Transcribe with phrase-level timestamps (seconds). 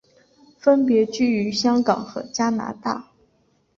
[0.57, 3.11] 分别居于香港和加拿大。